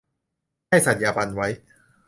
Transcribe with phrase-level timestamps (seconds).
[0.69, 1.47] ให้สัตยาบันไว้